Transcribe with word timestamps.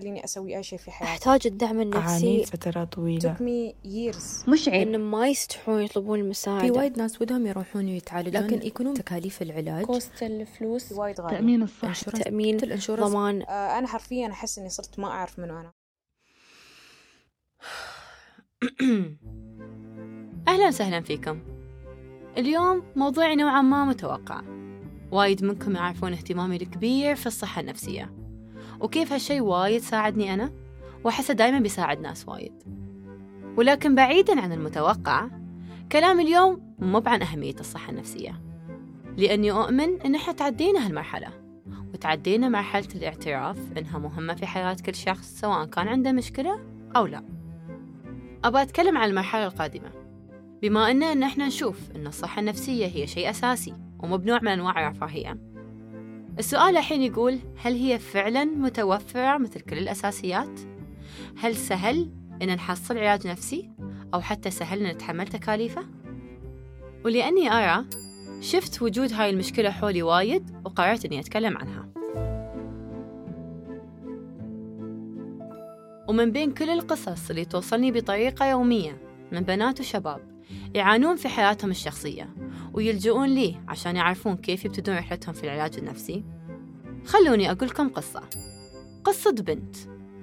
خليني 0.00 0.24
أسوي 0.24 0.56
أي 0.56 0.62
شيء 0.62 0.78
في 0.78 0.90
حياتي. 0.90 1.12
أحتاج 1.12 1.40
الدعم 1.46 1.80
النفسي. 1.80 2.26
عانيت 2.26 2.48
فترات 2.48 2.92
طويلة. 2.92 3.34
Took 3.34 3.38
me 3.38 3.74
years. 3.84 4.48
مش 4.48 4.68
عيب. 4.68 4.88
إن 4.88 5.00
ما 5.00 5.28
يستحون 5.28 5.82
يطلبون 5.82 6.18
في 6.18 6.24
المساعدة 6.24 6.72
وايد 6.72 6.98
ناس 6.98 7.22
ودهم 7.22 7.46
يروحون 7.46 7.88
يتعالجون 7.88 8.42
لكن 8.42 8.66
يكونون 8.66 8.94
تكاليف 8.94 9.42
العلاج. 9.42 9.84
cost 9.84 10.22
الفلوس. 10.22 10.92
وايد 10.92 11.20
غالي. 11.20 11.36
تأمين 11.36 11.62
الصحة. 11.62 11.88
insurance 11.88 12.24
تأمين 12.24 12.56
ال 12.56 12.61
insurance. 12.61 13.10
ضمان. 13.10 13.42
آه 13.42 13.78
أنا 13.78 13.86
حرفيا 13.86 14.28
أحس 14.28 14.58
إني 14.58 14.68
صرت 14.68 14.98
ما 14.98 15.08
أعرف 15.08 15.38
منو 15.38 15.60
أنا. 15.60 15.72
أهلا 20.48 20.68
وسهلا 20.68 21.00
فيكم. 21.00 21.40
اليوم 22.38 22.82
موضوعي 22.96 23.36
نوعا 23.36 23.62
ما 23.62 23.84
متوقع. 23.84 24.42
وايد 25.12 25.44
منكم 25.44 25.76
يعرفون 25.76 26.12
اهتمامي 26.12 26.56
الكبير 26.56 27.14
في 27.14 27.26
الصحة 27.26 27.60
النفسية. 27.60 28.23
وكيف 28.80 29.12
هالشي 29.12 29.40
وايد 29.40 29.82
ساعدني 29.82 30.34
أنا؟ 30.34 30.50
وأحسه 31.04 31.34
دايما 31.34 31.58
بيساعد 31.58 32.00
ناس 32.00 32.28
وايد. 32.28 32.52
ولكن 33.56 33.94
بعيدا 33.94 34.40
عن 34.40 34.52
المتوقع 34.52 35.28
كلام 35.92 36.20
اليوم 36.20 36.74
مو 36.78 37.02
عن 37.06 37.22
أهمية 37.22 37.54
الصحة 37.60 37.90
النفسية. 37.90 38.40
لأني 39.16 39.50
أؤمن 39.50 40.00
إن 40.00 40.14
إحنا 40.14 40.32
تعدينا 40.32 40.86
هالمرحلة. 40.86 41.28
وتعدينا 41.94 42.48
مرحلة 42.48 42.88
الاعتراف 42.94 43.58
إنها 43.78 43.98
مهمة 43.98 44.34
في 44.34 44.46
حياة 44.46 44.76
كل 44.86 44.94
شخص 44.94 45.40
سواء 45.40 45.64
كان 45.64 45.88
عنده 45.88 46.12
مشكلة 46.12 46.60
أو 46.96 47.06
لا. 47.06 47.24
أبغى 48.44 48.62
أتكلم 48.62 48.98
عن 48.98 49.08
المرحلة 49.08 49.46
القادمة. 49.46 49.90
بما 50.62 50.90
أن 50.90 51.02
إن 51.02 51.22
إحنا 51.22 51.46
نشوف 51.46 51.90
إن 51.96 52.06
الصحة 52.06 52.40
النفسية 52.40 52.86
هي 52.86 53.06
شيء 53.06 53.30
أساسي 53.30 53.74
ومو 53.98 54.16
بنوع 54.16 54.38
من 54.42 54.48
أنواع 54.48 54.86
الرفاهية. 54.88 55.53
السؤال 56.38 56.76
الحين 56.76 57.02
يقول 57.02 57.38
هل 57.56 57.72
هي 57.72 57.98
فعلا 57.98 58.44
متوفرة 58.44 59.38
مثل 59.38 59.60
كل 59.60 59.78
الأساسيات؟ 59.78 60.60
هل 61.38 61.56
سهل 61.56 62.10
إن 62.42 62.54
نحصل 62.54 62.98
علاج 62.98 63.26
نفسي؟ 63.26 63.70
أو 64.14 64.20
حتى 64.20 64.50
سهل 64.50 64.86
إن 64.86 64.90
نتحمل 64.90 65.28
تكاليفه؟ 65.28 65.84
ولأني 67.04 67.52
أرى 67.52 67.84
شفت 68.40 68.82
وجود 68.82 69.12
هاي 69.12 69.30
المشكلة 69.30 69.70
حولي 69.70 70.02
وايد 70.02 70.50
وقررت 70.64 71.04
إني 71.04 71.20
أتكلم 71.20 71.58
عنها 71.58 71.88
ومن 76.08 76.32
بين 76.32 76.52
كل 76.52 76.70
القصص 76.70 77.30
اللي 77.30 77.44
توصلني 77.44 77.92
بطريقة 77.92 78.46
يومية 78.46 78.98
من 79.32 79.40
بنات 79.40 79.80
وشباب 79.80 80.20
يعانون 80.74 81.16
في 81.16 81.28
حياتهم 81.28 81.70
الشخصية 81.70 82.28
ويلجؤون 82.74 83.28
لي 83.28 83.56
عشان 83.68 83.96
يعرفون 83.96 84.36
كيف 84.36 84.64
يبتدون 84.64 84.96
رحلتهم 84.96 85.34
في 85.34 85.44
العلاج 85.44 85.78
النفسي. 85.78 86.24
خلوني 87.04 87.50
أقول 87.50 87.68
لكم 87.68 87.88
قصة. 87.88 88.22
قصة 89.04 89.32
بنت 89.32 89.76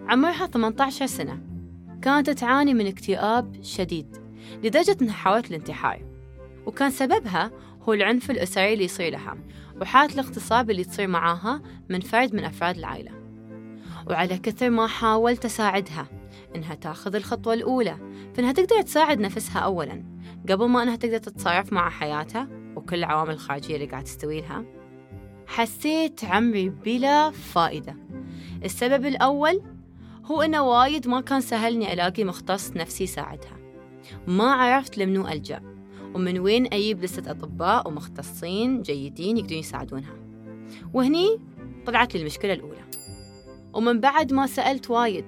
عمرها 0.07 0.47
18 0.47 1.05
سنة. 1.05 1.39
كانت 2.01 2.29
تعاني 2.29 2.73
من 2.73 2.87
اكتئاب 2.87 3.63
شديد 3.63 4.17
لدرجة 4.63 4.97
أنها 5.01 5.13
حاولت 5.13 5.49
الانتحار. 5.49 6.05
وكان 6.65 6.89
سببها 6.89 7.51
هو 7.81 7.93
العنف 7.93 8.31
الأسري 8.31 8.73
اللي 8.73 8.85
يصير 8.85 9.11
لها 9.11 9.37
وحالة 9.81 10.13
الاغتصاب 10.13 10.69
اللي 10.71 10.83
تصير 10.83 11.07
معاها 11.07 11.61
من 11.89 11.99
فرد 11.99 12.35
من 12.35 12.43
أفراد 12.43 12.77
العائلة. 12.77 13.11
وعلى 14.09 14.37
كثر 14.37 14.69
ما 14.69 14.87
حاولت 14.87 15.45
أساعدها 15.45 16.07
إنها 16.55 16.75
تأخذ 16.75 17.15
الخطوة 17.15 17.53
الأولى 17.53 17.97
فإنها 18.33 18.51
تقدر 18.51 18.81
تساعد 18.81 19.19
نفسها 19.19 19.59
أولاً. 19.59 20.20
قبل 20.49 20.67
ما 20.67 20.83
إنها 20.83 20.95
تقدر 20.95 21.17
تتصرف 21.17 21.73
مع 21.73 21.89
حياتها 21.89 22.47
وكل 22.75 22.95
العوامل 22.95 23.33
الخارجية 23.33 23.75
اللي 23.75 23.85
قاعد 23.85 24.03
تستوي 24.03 24.41
لها 24.41 24.65
حسيت 25.47 26.25
عمري 26.25 26.69
بلا 26.69 27.31
فائدة. 27.31 27.95
السبب 28.63 29.05
الأول 29.05 29.61
هو 30.25 30.41
إنه 30.41 30.61
وايد 30.61 31.07
ما 31.07 31.21
كان 31.21 31.41
سهل 31.41 31.73
إني 31.73 31.93
ألاقي 31.93 32.23
مختص 32.23 32.71
نفسي 32.71 33.03
يساعدها. 33.03 33.57
ما 34.27 34.51
عرفت 34.51 34.97
لمنو 34.97 35.27
ألجأ 35.27 35.61
ومن 36.15 36.39
وين 36.39 36.65
أجيب 36.65 37.03
لستة 37.03 37.31
أطباء 37.31 37.87
ومختصين 37.87 38.81
جيدين 38.81 39.37
يقدرون 39.37 39.59
يساعدونها. 39.59 40.15
وهني 40.93 41.39
طلعت 41.85 42.13
لي 42.15 42.21
المشكلة 42.21 42.53
الأولى. 42.53 42.83
ومن 43.73 43.99
بعد 43.99 44.33
ما 44.33 44.47
سألت 44.47 44.89
وايد 44.89 45.25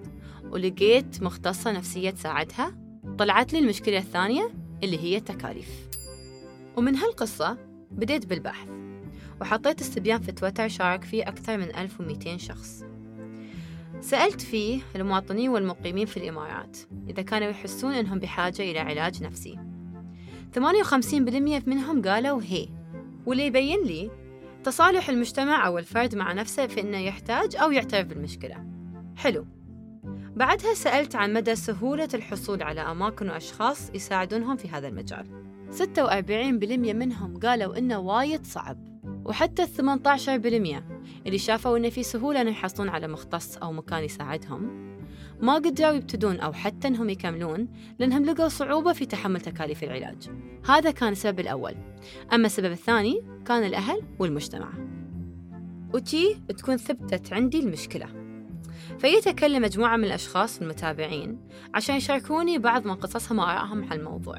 ولقيت 0.51 1.23
مختصة 1.23 1.71
نفسية 1.71 2.09
تساعدها 2.09 2.75
طلعت 3.17 3.53
لي 3.53 3.59
المشكلة 3.59 3.97
الثانية 3.97 4.62
اللي 4.83 4.99
هي 4.99 5.17
التكاليف. 5.17 5.69
ومن 6.77 6.95
هالقصة 6.95 7.57
بديت 7.91 8.25
بالبحث 8.25 8.67
وحطيت 9.41 9.81
استبيان 9.81 10.21
في 10.21 10.31
تويتر 10.31 10.67
شارك 10.67 11.03
فيه 11.03 11.23
أكثر 11.23 11.57
من 11.57 11.75
1200 11.75 12.37
شخص. 12.37 12.83
سألت 14.01 14.41
فيه 14.41 14.81
المواطنين 14.95 15.49
والمقيمين 15.49 16.05
في 16.05 16.17
الإمارات 16.17 16.77
إذا 17.09 17.21
كانوا 17.21 17.47
يحسون 17.47 17.93
أنهم 17.93 18.19
بحاجة 18.19 18.61
إلى 18.61 18.79
علاج 18.79 19.23
نفسي. 19.23 19.59
58% 20.55 21.67
منهم 21.67 22.01
قالوا 22.01 22.41
هي 22.41 22.67
واللي 23.25 23.45
يبين 23.45 23.83
لي 23.83 24.11
تصالح 24.63 25.09
المجتمع 25.09 25.67
أو 25.67 25.77
الفرد 25.77 26.15
مع 26.15 26.33
نفسه 26.33 26.67
في 26.67 26.81
أنه 26.81 26.97
يحتاج 26.97 27.55
أو 27.55 27.71
يعترف 27.71 28.07
بالمشكلة. 28.07 28.65
حلو. 29.15 29.45
بعدها 30.35 30.73
سألت 30.73 31.15
عن 31.15 31.33
مدى 31.33 31.55
سهولة 31.55 32.09
الحصول 32.13 32.63
على 32.63 32.81
أماكن 32.81 33.29
وأشخاص 33.29 33.91
يساعدونهم 33.93 34.57
في 34.57 34.69
هذا 34.69 34.87
المجال. 34.87 35.25
46% 35.71 36.93
منهم 36.93 37.39
قالوا 37.39 37.77
إنه 37.77 37.99
وايد 37.99 38.45
صعب 38.45 38.77
وحتى 39.25 39.63
ال 39.63 39.67
18% 39.67 40.83
اللي 41.25 41.37
شافوا 41.37 41.77
إنه 41.77 41.89
في 41.89 42.03
سهولة 42.03 42.41
إنه 42.41 42.51
يحصلون 42.51 42.89
على 42.89 43.07
مختص 43.07 43.57
أو 43.57 43.71
مكان 43.71 44.03
يساعدهم 44.03 44.93
ما 45.41 45.55
قدروا 45.55 45.91
يبتدون 45.91 46.39
أو 46.39 46.53
حتى 46.53 46.87
إنهم 46.87 47.09
يكملون 47.09 47.67
لأنهم 47.99 48.25
لقوا 48.25 48.47
صعوبة 48.47 48.93
في 48.93 49.05
تحمل 49.05 49.41
تكاليف 49.41 49.83
العلاج. 49.83 50.29
هذا 50.65 50.91
كان 50.91 51.11
السبب 51.11 51.39
الأول. 51.39 51.75
أما 52.33 52.45
السبب 52.45 52.71
الثاني 52.71 53.21
كان 53.45 53.63
الأهل 53.63 54.01
والمجتمع. 54.19 54.69
وتي 55.93 56.41
تكون 56.57 56.77
ثبتت 56.77 57.33
عندي 57.33 57.59
المشكلة. 57.59 58.22
فجيت 58.99 59.27
أكلم 59.27 59.61
مجموعة 59.61 59.97
من 59.97 60.03
الأشخاص 60.03 60.61
المتابعين 60.61 61.39
عشان 61.73 61.95
يشاركوني 61.95 62.57
بعض 62.57 62.85
من 62.85 62.95
قصصهم 62.95 63.39
وآرائهم 63.39 63.83
عن 63.83 63.99
الموضوع. 63.99 64.35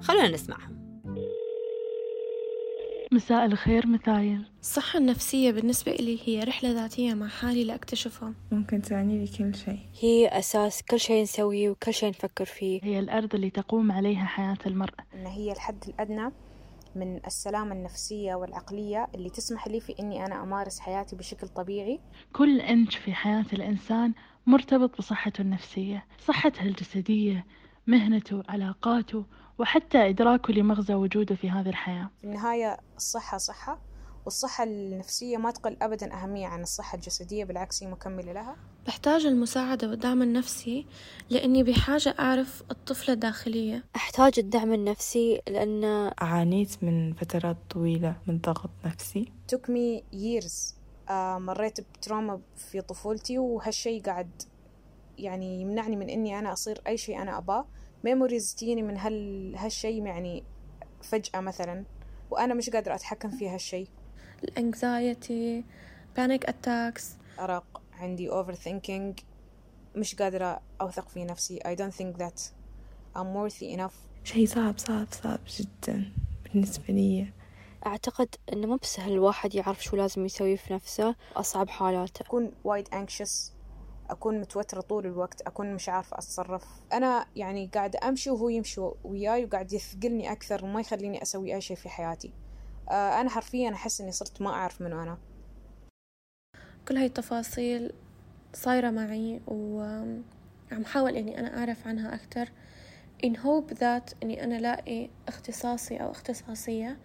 خلونا 0.00 0.28
نسمعهم. 0.28 0.78
مساء 3.12 3.44
الخير 3.46 3.86
مثايل 3.86 4.44
الصحة 4.60 4.98
النفسية 4.98 5.50
بالنسبة 5.50 5.92
إلي 5.92 6.18
هي 6.24 6.40
رحلة 6.40 6.72
ذاتية 6.72 7.14
مع 7.14 7.28
حالي 7.28 7.64
لأكتشفها. 7.64 8.34
ممكن 8.52 8.82
تعني 8.82 9.18
لي 9.18 9.26
كل 9.26 9.54
شيء. 9.54 9.78
هي 10.00 10.28
أساس 10.28 10.82
كل 10.82 11.00
شيء 11.00 11.22
نسويه 11.22 11.70
وكل 11.70 11.94
شيء 11.94 12.08
نفكر 12.08 12.44
فيه. 12.44 12.80
هي 12.82 12.98
الأرض 12.98 13.34
اللي 13.34 13.50
تقوم 13.50 13.92
عليها 13.92 14.24
حياة 14.24 14.58
المرء. 14.66 14.94
إن 15.14 15.26
هي 15.26 15.52
الحد 15.52 15.84
الأدنى 15.88 16.32
من 16.94 17.26
السلامة 17.26 17.72
النفسية 17.72 18.34
والعقلية 18.34 19.08
اللي 19.14 19.30
تسمح 19.30 19.68
لي 19.68 19.80
في 19.80 19.94
إني 20.00 20.26
أنا 20.26 20.42
أمارس 20.42 20.80
حياتي 20.80 21.16
بشكل 21.16 21.48
طبيعي. 21.48 22.00
كل 22.32 22.60
إنش 22.60 22.96
في 22.96 23.14
حياة 23.14 23.46
الإنسان 23.52 24.14
مرتبط 24.46 24.98
بصحته 24.98 25.42
النفسية 25.42 26.06
صحته 26.18 26.62
الجسدية 26.62 27.46
مهنته 27.86 28.42
علاقاته 28.48 29.24
وحتى 29.58 30.08
إدراكه 30.08 30.52
لمغزى 30.54 30.94
وجوده 30.94 31.34
في 31.34 31.50
هذه 31.50 31.68
الحياة. 31.68 32.10
في 32.20 32.24
النهاية 32.26 32.78
الصحة 32.96 33.38
صحة. 33.38 33.87
والصحة 34.28 34.64
النفسية 34.64 35.36
ما 35.36 35.50
تقل 35.50 35.76
أبدا 35.82 36.14
أهمية 36.14 36.46
عن 36.46 36.62
الصحة 36.62 36.96
الجسدية 36.96 37.44
بالعكس 37.44 37.82
هي 37.82 37.88
مكملة 37.88 38.32
لها. 38.32 38.56
بحتاج 38.86 39.26
المساعدة 39.26 39.88
والدعم 39.88 40.22
النفسي 40.22 40.86
لأني 41.30 41.62
بحاجة 41.62 42.14
أعرف 42.18 42.62
الطفلة 42.70 43.14
الداخلية. 43.14 43.84
أحتاج 43.96 44.32
الدعم 44.38 44.72
النفسي 44.72 45.42
لأن 45.48 46.10
عانيت 46.18 46.84
من 46.84 47.12
فترات 47.12 47.56
طويلة 47.70 48.16
من 48.26 48.38
ضغط 48.38 48.70
نفسي. 48.84 49.32
took 49.54 49.70
me 49.70 50.02
years. 50.14 50.74
آه 51.10 51.38
مريت 51.38 51.80
ب 51.80 51.89
trauma 51.89 52.40
في 52.56 52.80
طفولتي 52.80 53.38
وهالشي 53.38 54.00
قاعد 54.00 54.42
يعني 55.18 55.60
يمنعني 55.60 55.96
من 55.96 56.08
إني 56.10 56.38
أنا 56.38 56.52
أصير 56.52 56.82
أي 56.86 56.96
شيء 56.96 57.22
أنا 57.22 57.38
أباه. 57.38 57.66
memories 58.04 58.54
تجيني 58.54 58.82
من 58.82 58.96
هال 58.96 59.56
هالشي 59.56 59.98
يعني 59.98 60.44
فجأة 61.02 61.40
مثلا 61.40 61.84
وأنا 62.30 62.54
مش 62.54 62.70
قادرة 62.70 62.94
أتحكم 62.94 63.30
في 63.30 63.48
هالشي. 63.48 63.97
ال 64.44 64.59
anxiety 64.59 65.64
panic 66.16 66.44
attacks 66.48 67.16
أرق 67.40 67.82
عندي 67.92 68.30
overthinking 68.30 69.22
مش 69.96 70.14
قادرة 70.14 70.60
أوثق 70.80 71.08
في 71.08 71.24
نفسي. 71.24 71.58
I 71.58 71.78
don't 71.78 71.94
think 71.94 72.18
that 72.18 72.40
I'm 73.16 73.34
worthy 73.34 73.76
enough. 73.76 73.94
شيء 74.24 74.46
صعب 74.46 74.78
صعب 74.78 75.06
صعب 75.12 75.40
جدا 75.58 76.12
بالنسبة 76.44 76.84
لي. 76.88 77.32
أعتقد 77.86 78.28
إنه 78.52 78.66
مو 78.66 78.76
بسهل 78.76 79.12
الواحد 79.12 79.54
يعرف 79.54 79.84
شو 79.84 79.96
لازم 79.96 80.24
يسوي 80.24 80.56
في 80.56 80.74
نفسه 80.74 81.14
أصعب 81.36 81.68
حالاته. 81.68 82.22
أكون 82.22 82.52
وايد 82.64 82.88
anxious 82.88 83.52
أكون 84.10 84.40
متوترة 84.40 84.80
طول 84.80 85.06
الوقت 85.06 85.40
أكون 85.40 85.74
مش 85.74 85.88
عارفة 85.88 86.18
أتصرف. 86.18 86.64
أنا 86.92 87.26
يعني 87.36 87.70
قاعدة 87.74 88.08
أمشي 88.08 88.30
وهو 88.30 88.48
يمشي 88.48 88.80
وياي 89.04 89.44
وقاعد 89.44 89.72
يثقلني 89.72 90.32
أكثر 90.32 90.64
وما 90.64 90.80
يخليني 90.80 91.22
أسوي 91.22 91.54
أي 91.54 91.60
شيء 91.60 91.76
في 91.76 91.88
حياتي. 91.88 92.32
أنا 92.90 93.30
حرفيا 93.30 93.70
أحس 93.70 94.00
إني 94.00 94.12
صرت 94.12 94.42
ما 94.42 94.50
أعرف 94.50 94.82
منو 94.82 95.02
أنا. 95.02 95.18
كل 96.88 96.96
هاي 96.96 97.06
التفاصيل 97.06 97.92
صايرة 98.54 98.90
معي 98.90 99.40
وعم 99.46 100.84
حاول 100.84 101.16
إني 101.16 101.38
أنا 101.38 101.58
أعرف 101.58 101.86
عنها 101.86 102.14
أكتر. 102.14 102.52
In 103.26 103.30
hope 103.36 103.74
that 103.74 104.14
إني 104.22 104.44
أنا 104.44 104.60
لاقي 104.60 105.10
اختصاصي 105.28 105.96
أو 105.96 106.10
اختصاصية 106.10 106.98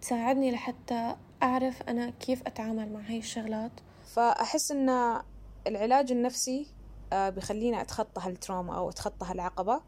تساعدني 0.00 0.50
لحتى 0.50 1.16
أعرف 1.42 1.82
أنا 1.82 2.10
كيف 2.10 2.42
أتعامل 2.46 2.92
مع 2.92 3.00
هاي 3.00 3.18
الشغلات. 3.18 3.72
فأحس 4.04 4.70
إن 4.70 5.20
العلاج 5.66 6.12
النفسي 6.12 6.66
آه، 7.12 7.28
بيخليني 7.30 7.80
أتخطى 7.80 8.20
هالتروما 8.24 8.76
أو 8.76 8.88
أتخطى 8.88 9.26
هالعقبة 9.26 9.80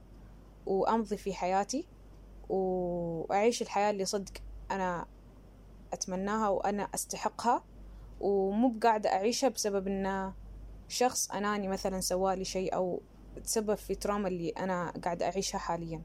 وأمضي 0.66 1.16
في 1.16 1.34
حياتي 1.34 1.87
وأعيش 2.49 3.62
الحياة 3.62 3.90
اللي 3.90 4.05
صدق 4.05 4.32
أنا 4.70 5.06
أتمناها 5.93 6.49
وأنا 6.49 6.88
أستحقها 6.94 7.64
ومو 8.20 8.69
بقاعدة 8.69 9.12
أعيشها 9.12 9.49
بسبب 9.49 9.88
إن 9.88 10.32
شخص 10.88 11.31
أناني 11.31 11.69
مثلا 11.69 12.00
سوالي 12.00 12.44
شيء 12.44 12.75
أو 12.75 13.02
تسبب 13.44 13.75
في 13.75 13.94
trauma 13.94 14.29
اللي 14.28 14.49
أنا 14.49 14.93
قاعدة 15.05 15.26
أعيشها 15.26 15.58
حاليا. 15.58 16.02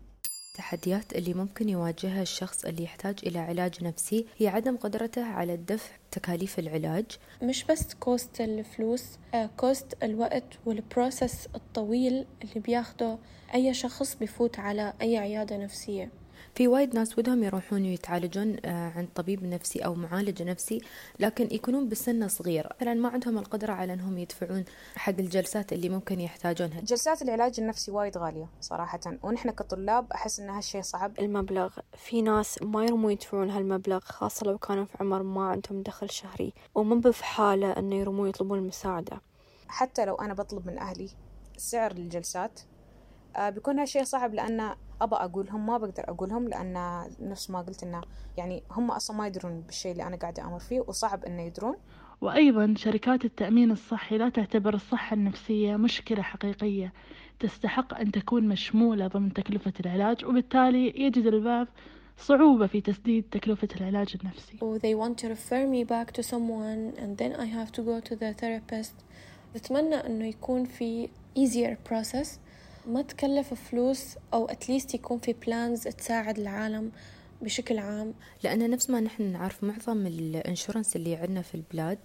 التحديات 0.51 1.13
اللي 1.13 1.33
ممكن 1.33 1.69
يواجهها 1.69 2.21
الشخص 2.21 2.65
اللي 2.65 2.83
يحتاج 2.83 3.19
إلى 3.23 3.39
علاج 3.39 3.83
نفسي 3.83 4.25
هي 4.38 4.47
عدم 4.47 4.77
قدرته 4.77 5.25
على 5.25 5.53
الدفع 5.53 5.91
تكاليف 6.11 6.59
العلاج. 6.59 7.06
مش 7.44 7.63
بس 7.63 7.94
cost 7.94 8.42
الفلوس 8.41 9.03
آه، 9.33 9.50
cost 9.57 10.04
الوقت 10.03 10.44
وال 10.66 10.84
process 10.84 11.48
الطويل 11.56 12.27
اللي 12.44 12.59
بياخده 12.59 13.17
أي 13.53 13.73
شخص 13.73 14.15
بفوت 14.15 14.59
على 14.59 14.94
أي 15.01 15.17
عيادة 15.17 15.57
نفسية. 15.57 16.11
في 16.59 16.67
وايد 16.67 16.95
ناس 16.95 17.19
ودهم 17.19 17.44
يروحون 17.44 17.81
ويتعالجون 17.81 18.57
آه، 18.65 18.91
عند 18.95 19.07
طبيب 19.15 19.44
نفسي 19.44 19.79
أو 19.79 19.95
معالج 19.95 20.44
نفسي 20.44 20.81
لكن 21.19 21.47
يكونون 21.51 21.89
بسن 21.89 22.27
صغير. 22.27 22.69
مثلا 22.81 22.94
ما 22.94 23.09
عندهم 23.09 23.38
القدرة 23.38 23.73
على 23.73 23.94
أنهم 23.94 24.17
يدفعون 24.17 24.65
حق 24.95 25.13
الجلسات 25.19 25.73
اللي 25.73 25.89
ممكن 25.89 26.19
يحتاجونها. 26.19 26.81
جلسات 26.81 27.21
العلاج 27.21 27.59
النفسي 27.59 27.91
وايد 27.91 28.17
غالية 28.17 28.50
صراحة 28.61 29.00
ونحن 29.23 29.51
كطلاب 29.51 30.11
أحس 30.11 30.39
إن 30.39 30.50
هالشيء 30.50 30.81
صعب. 30.81 31.19
المبلغ 31.19 31.69
في 31.94 32.21
ناس 32.21 32.61
ما 32.61 32.85
يرمون 32.85 33.11
يدفعون 33.11 33.50
هالمبلغ 33.50 34.00
خاصة 34.00 34.45
لو 34.45 34.57
كانوا 34.57 34.85
في 34.85 34.97
عمر 35.00 35.23
ما 35.23 35.44
عندهم 35.44 35.81
دخل 35.81 36.09
شهري 36.09 36.53
ومو 36.75 37.00
بحالة 37.00 37.71
أنه 37.71 37.95
يرمون 37.95 38.29
يطلبون 38.29 38.59
المساعدة 38.59 39.21
حتى 39.67 40.06
لو 40.06 40.15
أنا 40.15 40.33
بطلب 40.33 40.67
من 40.67 40.77
أهلي 40.77 41.09
سعر 41.57 41.91
الجلسات 41.91 42.59
آه، 43.35 43.50
بيكون 43.50 43.79
هالشيء 43.79 44.03
صعب 44.03 44.33
لأن 44.33 44.75
أبى 45.01 45.16
أقولهم 45.16 45.66
ما 45.66 45.78
بقدر 45.78 46.04
أقولهم 46.10 46.48
لأن 46.48 47.04
نفس 47.19 47.50
ما 47.50 47.62
قلت 47.62 47.84
إنه 47.84 48.01
يعني 48.38 48.63
هم 48.72 48.92
أصلا 48.92 49.18
ما 49.18 49.28
يدرون 49.28 49.62
بالشيء 49.62 49.92
اللي 49.92 50.04
أنا 50.04 50.16
قاعدة 50.16 50.44
أمر 50.44 50.60
فيه 50.60 50.80
وصعب 50.88 51.25
إنه 51.25 51.42
يدرون 51.42 51.75
وأيضا 52.22 52.74
شركات 52.78 53.25
التأمين 53.25 53.72
الصحي 53.72 54.18
لا 54.18 54.30
تعتبر 54.30 54.74
الصحة 54.74 55.13
النفسية 55.13 55.75
مشكلة 55.75 56.22
حقيقية 56.22 56.94
تستحق 57.40 58.00
أن 58.00 58.12
تكون 58.12 58.48
مشمولة 58.48 59.07
ضمن 59.07 59.34
تكلفة 59.34 59.74
العلاج 59.80 60.25
وبالتالي 60.25 60.94
يجد 60.96 61.25
البعض 61.25 61.68
صعوبة 62.18 62.68
في 62.68 62.81
تسديد 62.81 63.25
تكلفة 63.31 63.68
العلاج 63.75 64.16
النفسي. 64.22 64.57
they 64.80 64.95
want 64.95 65.18
to 65.18 65.28
refer 65.28 65.68
me 65.68 65.84
back 65.84 66.12
to 66.12 66.24
someone 66.24 66.94
and 66.98 67.18
then 67.18 67.34
I 67.36 67.45
have 67.45 67.72
to 67.72 67.81
go 67.81 68.00
to 68.00 68.16
the 68.16 68.34
therapist. 68.34 68.94
بتمنى 69.56 69.95
إنه 69.95 70.25
يكون 70.25 70.66
في 70.66 71.10
easier 71.38 71.90
process 71.90 72.28
ما 72.88 73.02
تكلف 73.02 73.54
فلوس 73.54 74.18
أو 74.34 74.46
at 74.45 74.59
least 74.59 74.94
يكون 74.94 75.20
في 75.20 75.34
plans 75.33 75.83
تساعد 75.84 76.40
العالم 76.40 76.92
بشكل 77.42 77.80
عام. 77.80 78.14
لأن 78.44 78.70
نفس 78.70 78.90
ما 78.90 79.00
نحن 79.00 79.24
نعرف 79.24 79.64
معظم 79.64 80.08
ال 80.07 80.16
insurance 80.16 80.95
اللي 80.96 81.16
عندنا 81.16 81.42
في 81.42 81.56
البلاد 81.56 81.98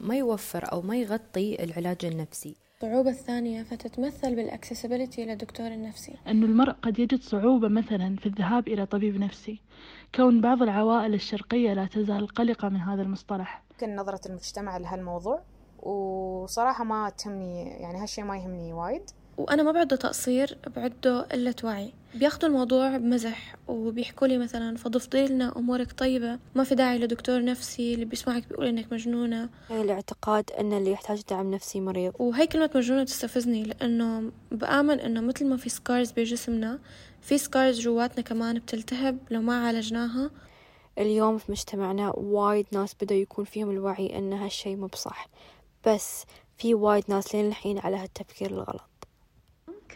ما 0.00 0.16
يوفر 0.16 0.72
أو 0.72 0.82
ما 0.82 0.96
يغطي 0.96 1.64
العلاج 1.64 2.04
النفسي. 2.04 2.56
الصعوبة 2.74 3.10
الثانية 3.10 3.62
فتتمثل 3.62 4.36
بال 4.36 4.48
accessibility 4.48 5.24
للدكتور 5.24 5.66
النفسي. 5.66 6.14
أن 6.26 6.42
المرء 6.42 6.72
قد 6.72 6.98
يجد 6.98 7.20
صعوبة 7.20 7.68
مثلا 7.68 8.16
في 8.16 8.26
الذهاب 8.26 8.68
إلى 8.68 8.86
طبيب 8.86 9.16
نفسي. 9.16 9.60
كون 10.14 10.40
بعض 10.40 10.62
العوائل 10.62 11.14
الشرقية 11.14 11.72
لا 11.72 11.86
تزال 11.86 12.26
قلقة 12.26 12.68
من 12.68 12.80
هذا 12.80 13.02
المصطلح. 13.02 13.62
يمكن 13.70 13.96
نظرة 13.96 14.20
المجتمع 14.26 14.76
لهالموضوع 14.76 15.42
وصراحة 15.82 16.84
ما 16.84 17.10
تهمني 17.10 17.62
يعني 17.62 18.02
هالشي 18.02 18.22
ما 18.22 18.36
يهمني 18.36 18.72
وايد. 18.72 19.10
وأنا 19.38 19.62
ما 19.62 19.72
بعده 19.72 19.96
تقصير 19.96 20.58
بعده 20.76 21.20
قلة 21.20 21.54
وعي. 21.64 21.92
بياخدوا 22.14 22.48
الموضوع 22.48 22.96
بمزح 22.96 23.56
وبيحكوا 23.68 24.26
لي 24.26 24.38
مثلا 24.38 24.76
فضفضي 24.76 25.26
لنا 25.26 25.56
أمورك 25.56 25.92
طيبة 25.92 26.38
ما 26.54 26.64
في 26.64 26.74
داعي 26.74 26.98
لدكتور 26.98 27.44
نفسي 27.44 27.94
اللي 27.94 28.04
بيسمعك 28.04 28.48
بيقول 28.48 28.66
إنك 28.66 28.92
مجنونة. 28.92 29.48
هي 29.68 29.82
الاعتقاد 29.82 30.50
أن 30.60 30.72
اللي 30.72 30.90
يحتاج 30.90 31.22
دعم 31.30 31.50
نفسي 31.50 31.80
مريض. 31.80 32.12
وهي 32.18 32.46
كلمة 32.46 32.70
مجنونة 32.74 33.04
تستفزني 33.04 33.62
لأنه 33.64 34.32
بآمن 34.52 35.00
إنه 35.00 35.20
مثل 35.20 35.46
ما 35.46 35.56
في 35.56 35.68
scars 35.68 36.12
بجسمنا 36.12 36.78
في 37.22 37.38
scars 37.38 37.80
جواتنا 37.80 38.22
كمان 38.22 38.58
بتلتهب 38.58 39.18
لو 39.30 39.40
ما 39.40 39.66
عالجناها. 39.66 40.30
اليوم 40.98 41.38
في 41.38 41.52
مجتمعنا 41.52 42.12
وايد 42.16 42.66
ناس 42.72 42.94
بدأوا 43.02 43.20
يكون 43.20 43.44
فيهم 43.44 43.70
الوعي 43.70 44.18
أن 44.18 44.32
هالشي 44.32 44.76
مو 44.76 44.86
بصح 44.86 45.28
بس 45.86 46.24
في 46.58 46.74
وايد 46.74 47.04
ناس 47.08 47.34
لين 47.34 47.46
الحين 47.46 47.78
على 47.78 47.96
هالتفكير 47.96 48.50
الغلط. 48.50 48.82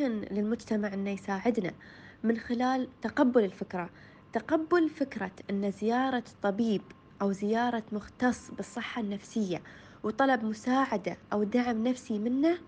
ممكن 0.00 0.34
للمجتمع 0.34 0.94
أنه 0.94 1.10
يساعدنا 1.10 1.74
من 2.22 2.36
خلال 2.38 2.88
تقبل 3.02 3.44
الفكرة. 3.44 3.90
تقبل 4.32 4.88
فكرة 4.88 5.30
أن 5.50 5.70
زيارة 5.70 6.24
طبيب 6.42 6.82
أو 7.22 7.32
زيارة 7.32 7.82
مختص 7.92 8.50
بالصحة 8.50 9.00
النفسية 9.02 9.62
وطلب 10.02 10.44
مساعدة 10.44 11.16
أو 11.32 11.44
دعم 11.44 11.86
نفسي 11.86 12.18
منه 12.18 12.58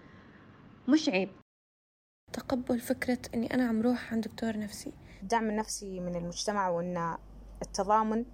مش 0.89 1.09
عيب. 1.09 1.29
تقبل 2.33 2.81
فكرة 2.81 3.19
أني 3.35 3.55
أنا 3.55 3.69
عم 3.69 3.83
روح 3.83 4.13
عند 4.13 4.29
دكتور 4.29 4.59
نفسي. 4.59 4.93
الدعم 5.23 5.51
النفسي 5.51 6.01
من 6.01 6.17
المجتمع 6.17 6.69
وأن 6.69 7.17
التضامن 7.63 8.25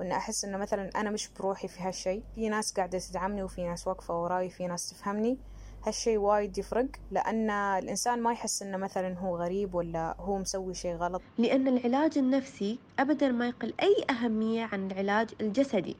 وأن 0.00 0.12
أحس 0.12 0.44
أنه 0.44 0.58
مثلا 0.58 0.90
أنا 0.96 1.10
مش 1.10 1.28
بروحي 1.28 1.68
في 1.68 1.82
هالشي. 1.82 2.22
في 2.34 2.48
ناس 2.48 2.72
قاعدة 2.72 2.98
تدعمني 2.98 3.42
وفي 3.42 3.64
ناس 3.64 3.86
واقفة 3.86 4.22
وراي 4.22 4.50
في 4.50 4.66
ناس 4.66 4.90
تفهمني. 4.90 5.38
هالشي 5.86 6.16
وايد 6.16 6.58
يفرق 6.58 6.86
لأن 7.10 7.50
الإنسان 7.50 8.22
ما 8.22 8.32
يحس 8.32 8.62
إنه 8.62 8.76
مثلا 8.76 9.18
هو 9.18 9.36
غريب 9.36 9.74
ولا 9.74 10.16
هو 10.18 10.38
مسوي 10.38 10.74
شي 10.74 10.94
غلط. 10.94 11.22
لأن 11.38 11.68
العلاج 11.68 12.18
النفسي 12.18 12.78
أبدا 12.98 13.28
ما 13.28 13.48
يقل 13.48 13.74
أي 13.82 14.04
أهمية 14.10 14.64
عن 14.64 14.90
العلاج 14.90 15.28
الجسدي 15.40 15.96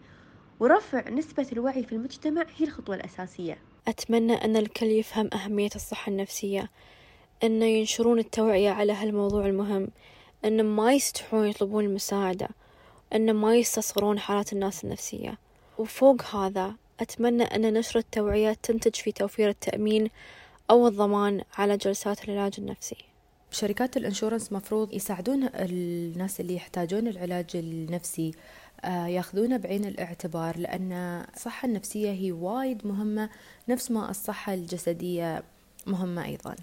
ورفع 0.60 1.08
نسبة 1.08 1.46
الوعي 1.52 1.82
في 1.82 1.92
المجتمع 1.92 2.46
هي 2.56 2.66
الخطوة 2.66 2.94
الأساسية. 2.94 3.58
أتمنى 3.88 4.44
أن 4.44 4.56
الكل 4.56 4.86
يفهم 4.86 5.30
أهمية 5.34 5.70
الصحة 5.76 6.10
النفسية 6.10 6.70
أن 7.44 7.62
ينشرون 7.62 8.18
التوعية 8.18 8.70
على 8.70 8.92
هالموضوع 8.92 9.46
المهم 9.46 9.88
أن 10.44 10.64
ما 10.64 10.92
يستحون 10.92 11.48
يطلبون 11.48 11.84
المساعدة 11.84 12.48
أن 13.14 13.34
ما 13.34 13.56
يستصغرون 13.56 14.18
حالات 14.18 14.52
الناس 14.52 14.84
النفسية. 14.84 15.38
وفوق 15.78 16.22
هذا 16.22 16.74
أتمنى 17.00 17.42
أن 17.42 17.72
نشر 17.74 17.98
التوعية 17.98 18.52
تنتج 18.62 18.94
في 18.94 19.12
توفير 19.12 19.48
التأمين 19.48 20.10
أو 20.70 20.88
الضمان 20.88 21.42
على 21.58 21.76
جلسات 21.76 22.28
العلاج 22.28 22.54
النفسي. 22.58 22.96
شركات 23.50 23.96
الإنشورنس 23.96 24.52
مفروض 24.52 24.92
يساعدون 24.94 25.48
الناس 25.54 26.40
اللي 26.40 26.54
يحتاجون 26.54 27.08
العلاج 27.08 27.46
النفسي 27.54 28.34
آه، 28.84 29.06
ياخذونه 29.06 29.56
بعين 29.56 29.84
الاعتبار 29.84 30.58
لأن 30.58 30.92
الصحة 31.36 31.66
النفسية 31.66 32.10
هي 32.10 32.32
وايد 32.32 32.86
مهمة 32.86 33.30
نفس 33.68 33.90
ما 33.90 34.10
الصحة 34.10 34.54
الجسدية 34.54 35.42
مهمة 35.86 36.24
أيضا. 36.24 36.56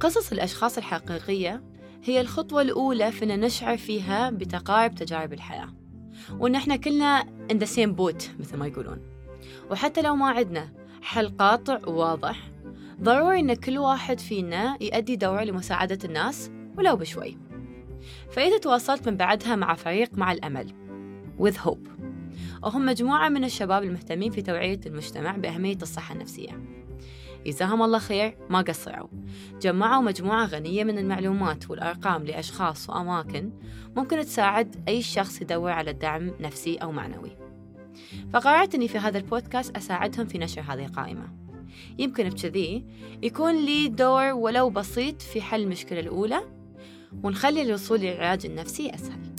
قصص 0.00 0.32
الأشخاص 0.32 0.78
الحقيقية 0.78 1.62
هي 2.04 2.20
الخطوة 2.20 2.62
الأولى 2.62 3.12
في 3.12 3.24
أن 3.24 3.40
نشعر 3.40 3.76
فيها 3.76 4.30
بتقارب 4.30 4.94
تجارب 4.94 5.32
الحياة. 5.32 5.83
وإن 6.38 6.54
إحنا 6.54 6.76
كلنا 6.76 7.22
in 7.52 7.54
the 7.54 7.68
same 7.68 7.96
boat 7.96 8.40
مثل 8.40 8.56
ما 8.56 8.66
يقولون. 8.66 8.98
وحتى 9.70 10.02
لو 10.02 10.16
ما 10.16 10.30
عندنا 10.30 10.68
حل 11.02 11.28
قاطع 11.28 11.78
وواضح 11.86 12.50
ضروري 13.02 13.40
إن 13.40 13.54
كل 13.54 13.78
واحد 13.78 14.20
فينا 14.20 14.78
يؤدي 14.80 15.16
دوره 15.16 15.44
لمساعدة 15.44 15.98
الناس 16.04 16.50
ولو 16.78 16.96
بشوي. 16.96 17.38
فإذا 18.30 18.58
تواصلت 18.58 19.08
من 19.08 19.16
بعدها 19.16 19.56
مع 19.56 19.74
فريق 19.74 20.18
مع 20.18 20.32
الأمل 20.32 20.74
with 21.40 21.56
hope. 21.56 21.88
وهم 22.62 22.86
مجموعة 22.86 23.28
من 23.28 23.44
الشباب 23.44 23.82
المهتمين 23.82 24.30
في 24.30 24.42
توعية 24.42 24.80
المجتمع 24.86 25.36
بأهمية 25.36 25.78
الصحة 25.82 26.14
النفسية. 26.14 26.60
جزاهم 27.46 27.82
الله 27.82 27.98
خير 27.98 28.36
ما 28.50 28.60
قصروا. 28.60 29.08
جمعوا 29.60 30.02
مجموعة 30.02 30.46
غنية 30.46 30.84
من 30.84 30.98
المعلومات 30.98 31.70
والأرقام 31.70 32.24
لأشخاص 32.24 32.90
وأماكن 32.90 33.50
ممكن 33.96 34.20
تساعد 34.20 34.84
أي 34.88 35.02
شخص 35.02 35.40
يدور 35.40 35.70
على 35.70 35.92
دعم 35.92 36.30
نفسي 36.40 36.76
أو 36.76 36.92
معنوي. 36.92 37.36
فقررت 38.32 38.74
أني 38.74 38.88
في 38.88 38.98
هذا 38.98 39.18
البودكاست 39.18 39.76
أساعدهم 39.76 40.26
في 40.26 40.38
نشر 40.38 40.60
هذه 40.60 40.84
القائمة. 40.84 41.28
يمكن 41.98 42.28
بكذي 42.28 42.84
يكون 43.22 43.64
لي 43.64 43.88
دور 43.88 44.32
ولو 44.32 44.70
بسيط 44.70 45.22
في 45.22 45.42
حل 45.42 45.62
المشكلة 45.62 46.00
الأولى 46.00 46.40
ونخلي 47.22 47.62
الوصول 47.62 48.00
للعلاج 48.00 48.46
النفسي 48.46 48.94
أسهل. 48.94 49.33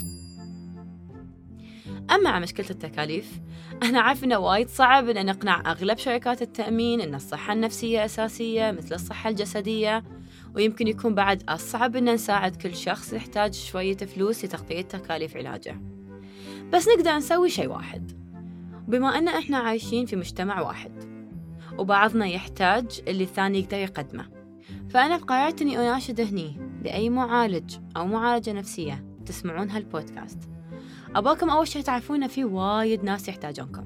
أما 2.11 2.29
عن 2.29 2.41
مشكلة 2.41 2.69
التكاليف 2.69 3.39
أنا 3.83 4.01
عارف 4.01 4.23
إنه 4.23 4.37
وايد 4.37 4.69
صعب 4.69 5.09
إن 5.09 5.25
نقنع 5.25 5.71
أغلب 5.71 5.97
شركات 5.97 6.41
التأمين 6.41 7.01
إن 7.01 7.15
الصحة 7.15 7.53
النفسية 7.53 8.05
أساسية 8.05 8.71
مثل 8.71 8.95
الصحة 8.95 9.29
الجسدية 9.29 10.03
ويمكن 10.55 10.87
يكون 10.87 11.15
بعد 11.15 11.43
أصعب 11.49 11.95
إن 11.95 12.13
نساعد 12.13 12.55
كل 12.55 12.75
شخص 12.75 13.13
يحتاج 13.13 13.53
شوية 13.53 13.97
فلوس 13.97 14.45
لتغطية 14.45 14.81
تكاليف 14.81 15.37
علاجه. 15.37 15.81
بس 16.73 16.87
نقدر 16.87 17.15
نسوي 17.15 17.49
شيء 17.49 17.67
واحد. 17.67 18.11
بما 18.87 19.17
أن 19.17 19.27
إحنا 19.27 19.57
عايشين 19.57 20.05
في 20.05 20.15
مجتمع 20.15 20.61
واحد 20.61 20.91
وبعضنا 21.77 22.25
يحتاج 22.25 23.01
اللي 23.07 23.23
الثاني 23.23 23.59
يقدر 23.59 23.77
يقدمه 23.77 24.25
فأنا 24.89 25.17
قررت 25.17 25.61
إني 25.61 25.77
أناشد 25.77 26.21
هني 26.21 26.57
لأي 26.83 27.09
معالج 27.09 27.75
أو 27.97 28.07
معالجة 28.07 28.53
نفسية 28.53 29.05
تسمعون 29.25 29.69
هالبودكاست. 29.69 30.54
أباكم 31.15 31.49
أول 31.49 31.67
شيء 31.67 31.81
تعرفون 31.81 32.27
في 32.27 32.45
وايد 32.45 33.03
ناس 33.03 33.27
يحتاجونكم. 33.27 33.83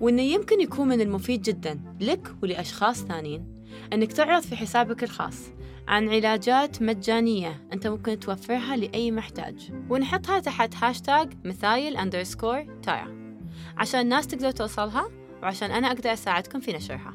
وإنه 0.00 0.22
يمكن 0.22 0.60
يكون 0.60 0.88
من 0.88 1.00
المفيد 1.00 1.42
جدا 1.42 1.80
لك 2.00 2.34
ولأشخاص 2.42 3.04
ثانيين 3.04 3.44
أنك 3.92 4.12
تعرض 4.12 4.42
في 4.42 4.56
حسابك 4.56 5.04
الخاص 5.04 5.50
عن 5.88 6.08
علاجات 6.08 6.82
مجانية 6.82 7.68
أنت 7.72 7.86
ممكن 7.86 8.20
توفرها 8.20 8.76
لأي 8.76 9.10
محتاج. 9.10 9.72
ونحطها 9.90 10.38
تحت 10.40 10.74
هاشتاج 10.82 11.32
مثايل 11.44 11.96
underscore 11.96 12.78
تايا 12.82 13.36
عشان 13.76 14.00
الناس 14.00 14.26
تقدر 14.26 14.50
توصلها 14.50 15.08
وعشان 15.42 15.70
أنا 15.70 15.86
أقدر 15.86 16.12
أساعدكم 16.12 16.60
في 16.60 16.72
نشرها. 16.72 17.14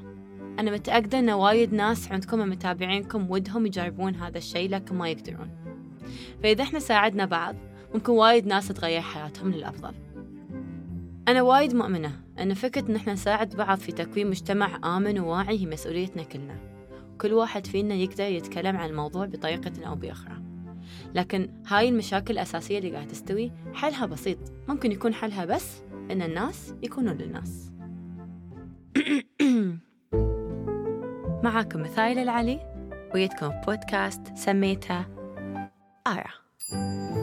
أنا 0.60 0.72
متأكدة 0.72 1.20
أن 1.20 1.30
وايد 1.30 1.74
ناس 1.74 2.12
عندكم 2.12 2.40
من 2.40 2.50
متابعينكم 2.50 3.32
ودهم 3.32 3.66
يجربون 3.66 4.16
هذا 4.16 4.38
الشيء 4.38 4.70
لكن 4.70 4.96
ما 4.96 5.10
يقدرون. 5.10 5.50
فإذا 6.44 6.64
إحنا 6.64 6.80
ساعدنا 6.80 7.26
بعض 7.26 7.56
ممكن 7.94 8.14
وايد 8.14 8.48
ناس 8.48 8.68
تغير 8.68 9.02
حياتهم 9.02 9.52
للأفضل. 9.52 9.94
أنا 11.28 11.42
وايد 11.42 11.76
مؤمنة 11.76 12.12
أن 12.40 12.54
فكرة 12.54 12.90
إن 12.90 12.96
إحنا 12.96 13.14
نساعد 13.14 13.56
بعض 13.56 13.78
في 13.78 13.92
تكوين 13.92 14.30
مجتمع 14.30 14.98
آمن 14.98 15.20
وواعي 15.20 15.60
هي 15.60 15.66
مسؤوليتنا 15.66 16.24
كلنا. 16.24 16.58
كل 17.22 17.34
واحد 17.34 17.68
فينا 17.68 17.96
يقدر 17.96 18.24
يتكلم 18.24 18.78
عن 18.78 18.90
الموضوع 18.90 19.26
بطريقة 19.26 19.88
أو 19.88 19.96
بأخرى. 19.96 20.44
لكن 21.16 21.50
هاي 21.68 21.90
المشاكل 21.90 22.34
الأساسية 22.34 22.78
اللي 22.78 22.92
قاعد 22.92 23.08
تستوي 23.08 23.52
حلها 23.74 24.06
بسيط. 24.06 24.38
ممكن 24.68 24.92
يكون 24.92 25.14
حلها 25.14 25.46
بس 25.46 25.82
إن 26.12 26.22
الناس 26.22 26.74
يكونوا 26.84 27.14
للناس. 27.14 27.72
معاكم 31.44 31.82
مثايل 31.82 32.20
العلي 32.20 32.60
ويدكم 33.14 33.52
بودكاست 33.68 34.22
سميته 34.36 35.06
آية 36.08 37.23